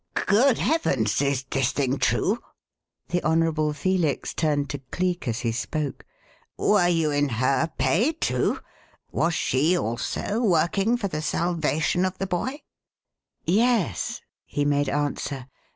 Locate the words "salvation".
11.21-12.03